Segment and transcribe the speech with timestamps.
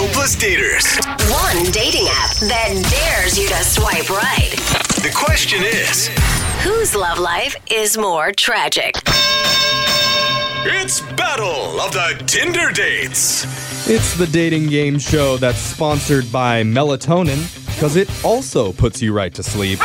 [0.00, 0.96] hopeless daters.
[1.30, 4.50] One dating app that dares you to swipe right.
[5.02, 6.08] The question is
[6.64, 8.96] Whose love life is more tragic?
[10.64, 13.44] it's Battle of the Tinder Dates.
[13.90, 17.40] It's the dating game show that's sponsored by melatonin
[17.74, 19.80] because it also puts you right to sleep.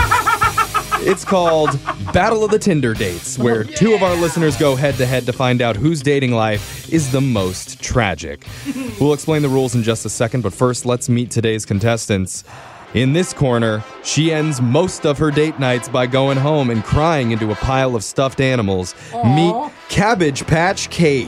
[1.01, 1.77] It's called
[2.15, 5.33] Battle of the Tinder Dates, where two of our listeners go head to head to
[5.33, 8.47] find out whose dating life is the most tragic.
[9.01, 12.45] We'll explain the rules in just a second, but first, let's meet today's contestants.
[12.93, 17.31] In this corner, she ends most of her date nights by going home and crying
[17.31, 18.95] into a pile of stuffed animals.
[19.13, 19.53] Meet
[19.89, 21.27] Cabbage Patch Kate.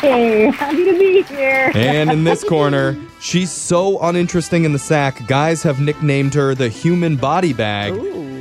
[0.00, 1.70] Hey, happy to be here.
[1.76, 6.68] And in this corner, she's so uninteresting in the sack, guys have nicknamed her the
[6.68, 7.94] human body bag.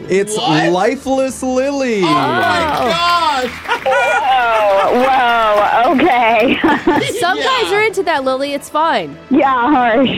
[0.10, 2.02] It's Lifeless Lilly.
[3.48, 6.58] Whoa, whoa, okay.
[7.20, 8.54] Some guys are into that, Lilly.
[8.54, 9.18] It's fine.
[9.30, 10.10] yeah, harsh.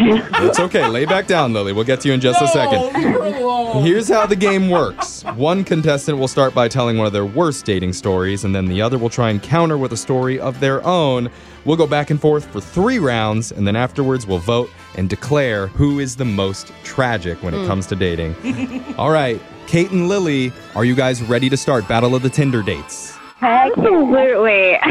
[0.43, 0.87] It's okay.
[0.87, 1.73] Lay back down, Lilly.
[1.73, 2.95] We'll get to you in just a second.
[3.83, 7.65] Here's how the game works one contestant will start by telling one of their worst
[7.65, 10.83] dating stories, and then the other will try and counter with a story of their
[10.85, 11.29] own.
[11.65, 15.67] We'll go back and forth for three rounds, and then afterwards we'll vote and declare
[15.67, 17.67] who is the most tragic when it hmm.
[17.67, 18.35] comes to dating.
[18.97, 22.63] All right, Kate and Lilly, are you guys ready to start Battle of the Tinder
[22.63, 23.16] Dates?
[23.41, 24.75] Absolutely.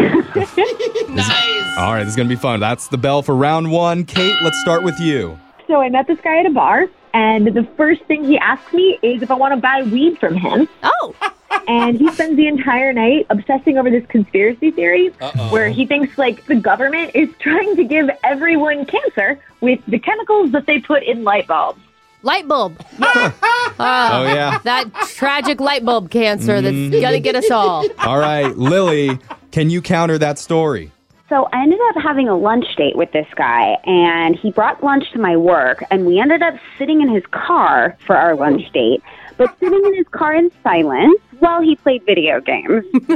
[1.79, 2.61] All right, this is going to be fun.
[2.61, 4.05] That's the bell for round one.
[4.05, 5.39] Kate, let's start with you.
[5.67, 8.99] so I met this guy at a bar, and the first thing he asked me
[9.03, 10.69] is if I want to buy weed from him.
[10.83, 11.15] Oh,
[11.69, 15.09] And he spends the entire night obsessing over this conspiracy theory
[15.51, 20.53] where he thinks like the government is trying to give everyone cancer with the chemicals
[20.53, 21.81] that they put in light bulbs.
[22.23, 22.79] Light bulb.
[23.79, 24.59] Ah, oh, yeah.
[24.65, 26.99] That tragic light bulb cancer that's mm-hmm.
[26.99, 27.87] gonna get us all.
[27.99, 29.19] All right, Lilly,
[29.51, 30.91] can you counter that story?
[31.29, 35.11] So I ended up having a lunch date with this guy, and he brought lunch
[35.13, 39.03] to my work, and we ended up sitting in his car for our lunch date,
[39.37, 42.85] but sitting in his car in silence while he played video games.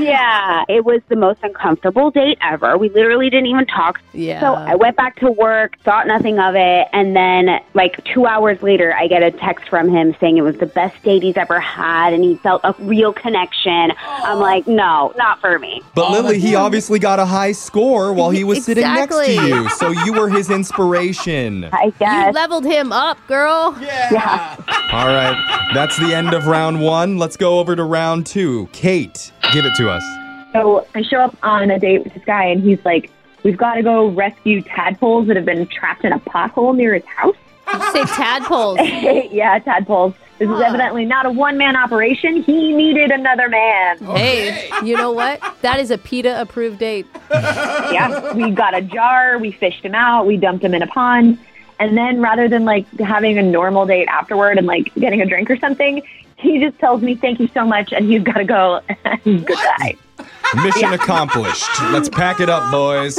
[0.00, 2.76] yeah, it was the most uncomfortable date ever.
[2.76, 4.00] We literally didn't even talk.
[4.12, 4.40] Yeah.
[4.40, 8.62] So I went back to work, thought nothing of it, and then like two hours
[8.62, 11.60] later, I get a text from him saying it was the best date he's ever
[11.60, 13.92] had, and he felt a real connection.
[13.98, 15.82] I'm like, no, not for me.
[15.94, 19.32] But oh Lilly, he obviously got a high score while he was sitting next to
[19.32, 19.68] you.
[19.70, 21.68] So you were his inspiration.
[21.72, 23.76] I You leveled him up, girl.
[23.80, 24.56] Yeah.
[24.90, 27.16] All right, that's the end of round one.
[27.18, 28.68] Let's go over to round two.
[28.72, 30.04] Kate, give it to us.
[30.52, 33.10] So I show up on a date with this guy, and he's like,
[33.44, 37.04] "We've got to go rescue tadpoles that have been trapped in a pothole near his
[37.04, 37.36] house."
[37.92, 38.78] Say tadpoles?
[39.30, 40.14] yeah, tadpoles.
[40.38, 42.42] This is evidently not a one-man operation.
[42.44, 43.98] He needed another man.
[43.98, 45.40] Hey, you know what?
[45.62, 47.06] That is a PETA approved date.
[47.88, 49.38] Yeah, we got a jar.
[49.38, 50.26] We fished him out.
[50.26, 51.38] We dumped him in a pond,
[51.78, 55.50] and then rather than like having a normal date afterward and like getting a drink
[55.50, 56.02] or something,
[56.36, 58.80] he just tells me thank you so much, and he's got to go.
[59.24, 59.96] Goodbye.
[60.62, 61.68] Mission accomplished.
[61.92, 63.18] Let's pack it up, boys.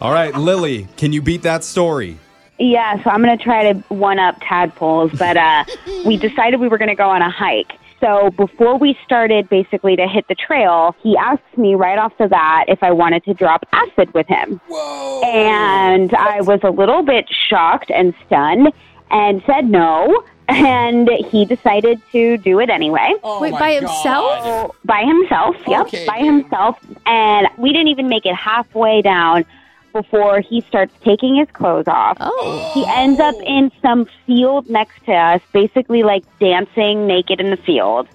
[0.00, 2.18] All right, Lilly, can you beat that story?
[2.58, 5.64] Yeah, so I'm going to try to one up tadpoles, but uh,
[6.04, 7.72] we decided we were going to go on a hike.
[8.00, 12.28] So before we started basically to hit the trail, he asked me right off the
[12.28, 14.60] bat if I wanted to drop acid with him.
[14.68, 15.22] Whoa.
[15.24, 18.72] And I was a little bit shocked and stunned
[19.10, 20.22] and said no.
[20.50, 23.12] And he decided to do it anyway.
[23.22, 24.74] Wait, by himself?
[24.84, 26.06] By himself, yep, Okay.
[26.06, 26.78] by himself.
[27.04, 29.44] And we didn't even make it halfway down
[30.02, 32.16] before he starts taking his clothes off.
[32.20, 32.70] Oh.
[32.72, 37.56] He ends up in some field next to us, basically like dancing naked in the
[37.56, 38.06] field.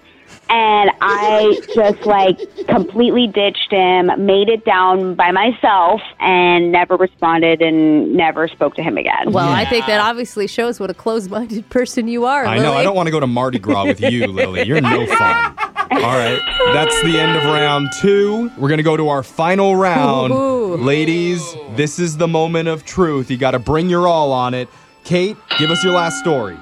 [0.48, 7.60] And I just like completely ditched him, made it down by myself, and never responded
[7.60, 9.32] and never spoke to him again.
[9.32, 12.46] Well, I think that obviously shows what a closed minded person you are.
[12.46, 12.70] I know.
[12.70, 12.76] Lilly.
[12.76, 14.64] I don't want to go to Mardi Gras with you, Lilly.
[14.64, 15.56] You're no fun.
[16.02, 16.40] All right.
[16.72, 18.50] That's the end of round two.
[18.56, 20.32] We're going to go to our final round.
[20.32, 20.76] Ooh.
[20.76, 23.30] Ladies, this is the moment of truth.
[23.30, 24.68] You got to bring your all on it.
[25.04, 26.58] Kate, give us your last story.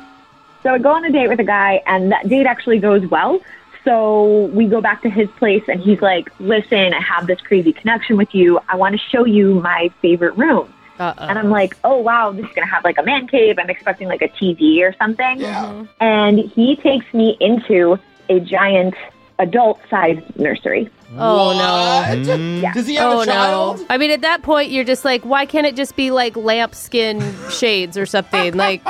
[0.63, 3.41] So I go on a date with a guy, and that date actually goes well.
[3.85, 7.73] So we go back to his place, and he's like, "Listen, I have this crazy
[7.73, 8.61] connection with you.
[8.69, 11.27] I want to show you my favorite room." Uh-uh.
[11.29, 13.59] And I'm like, "Oh wow, this is gonna have like a man cave.
[13.59, 15.85] I'm expecting like a TV or something." Yeah.
[16.01, 18.95] And he takes me into a giant
[19.43, 20.91] adult-sized nursery.
[21.19, 22.19] Oh, What?
[22.27, 22.73] Mm.
[22.73, 23.81] Does he have Oh a child?
[23.81, 23.87] no!
[23.91, 27.21] I mean, at that point, you're just like, why can't it just be like lambskin
[27.51, 28.55] shades or something?
[28.55, 28.81] Like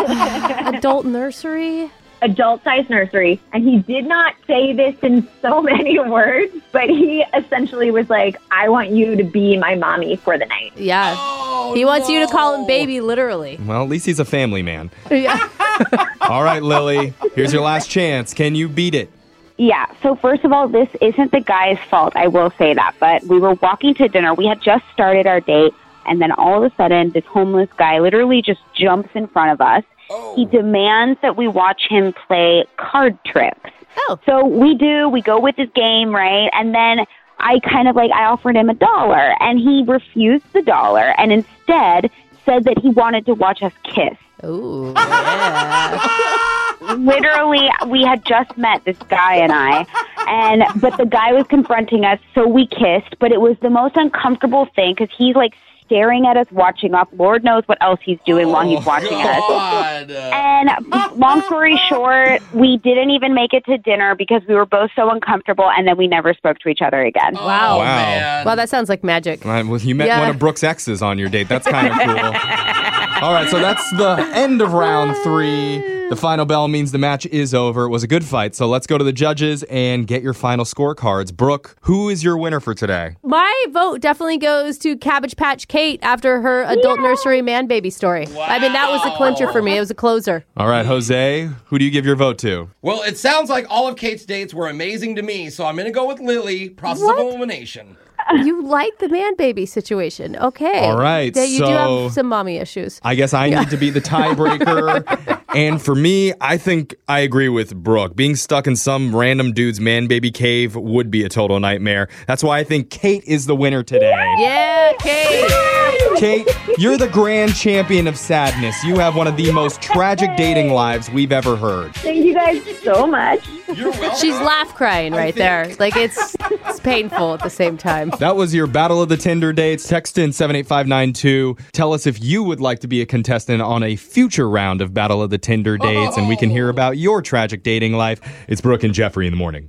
[0.00, 1.90] adult nursery?
[2.22, 3.38] adult size nursery.
[3.52, 8.36] And he did not say this in so many words, but he essentially was like,
[8.50, 10.72] I want you to be my mommy for the night.
[10.76, 11.14] Yeah.
[11.16, 13.58] Oh, he wants you to call him baby, literally.
[13.64, 14.90] Well, at least he's a family man.
[15.10, 15.48] Yeah.
[16.22, 18.32] All right, Lilly, here's your last chance.
[18.32, 19.10] Can you beat it?
[19.58, 19.86] Yeah.
[20.02, 22.14] So first of all, this isn't the guy's fault.
[22.16, 22.94] I will say that.
[23.00, 24.34] But we were walking to dinner.
[24.34, 25.72] We had just started our date,
[26.06, 29.60] and then all of a sudden, this homeless guy literally just jumps in front of
[29.60, 29.84] us.
[30.08, 30.48] He oh.
[30.50, 33.70] demands that we watch him play card tricks.
[34.08, 34.18] Oh.
[34.26, 35.08] So we do.
[35.08, 36.50] We go with his game, right?
[36.52, 37.06] And then
[37.38, 41.32] I kind of like I offered him a dollar, and he refused the dollar, and
[41.32, 42.10] instead
[42.44, 44.16] said that he wanted to watch us kiss.
[44.44, 44.92] Ooh.
[44.94, 46.62] Yeah.
[46.94, 49.86] literally we had just met this guy and I
[50.28, 53.96] and but the guy was confronting us so we kissed but it was the most
[53.96, 55.52] uncomfortable thing cuz he's like
[55.84, 59.12] staring at us watching us lord knows what else he's doing while he's oh, watching
[59.22, 60.68] us and
[61.16, 65.08] long story short we didn't even make it to dinner because we were both so
[65.10, 67.76] uncomfortable and then we never spoke to each other again Wow.
[67.76, 67.84] Oh, Wow.
[67.84, 68.46] man.
[68.46, 69.44] Wow, that sounds like magic.
[69.44, 70.18] Right, well, you met Yeah.
[70.20, 71.48] one of Brooke's exes on your date.
[71.48, 72.18] That's kind of cool.
[73.22, 75.82] All right, so that's the end of round three.
[76.08, 77.84] The final bell means the match is over.
[77.84, 80.64] It was a good fight, so let's go to the judges and get your final
[80.64, 81.34] scorecards.
[81.34, 83.16] Brooke, who is your winner for today?
[83.24, 88.26] My vote definitely goes to Cabbage Patch Kate after her adult nursery man baby story.
[88.38, 89.76] I mean, that was a clincher for me.
[89.76, 90.44] It was a closer.
[90.56, 92.70] All right, Jose, who do you give your vote to?
[92.82, 95.86] Well, it sounds like all of Kate's dates were amazing to me, so I'm going
[95.86, 97.18] to go with Lilly, process What?
[97.18, 97.96] of elimination.
[98.34, 100.34] You like the man baby situation.
[100.36, 100.80] Okay.
[100.86, 103.00] All right, Yeah, you do so- have some mommy issues.
[103.04, 104.00] I guess I need to be the
[104.56, 105.42] tiebreaker.
[105.54, 108.16] And for me, I think I agree with Brooke.
[108.16, 112.08] Being stuck in some random dude's man baby cave would be a total nightmare.
[112.26, 114.34] That's why I think Kate is the winner today.
[114.38, 115.76] Yeah, Kate.
[116.18, 116.48] Kate,
[116.78, 118.82] you're the grand champion of sadness.
[118.84, 121.94] You have one of the most tragic dating lives we've ever heard.
[121.96, 123.46] Thank you guys so much.
[123.74, 123.92] You're.
[124.14, 125.74] She's laugh crying right there.
[125.78, 128.10] Like it's it's painful at the same time.
[128.18, 129.86] That was your Battle of the Tinder dates.
[129.88, 131.56] Text in 78592.
[131.72, 134.94] Tell us if you would like to be a contestant on a future round of
[134.94, 136.70] Battle of the Tinder dates, and we can hear oh.
[136.70, 138.20] about your tragic dating life.
[138.48, 139.64] It's Brooke and Jeffrey in the morning.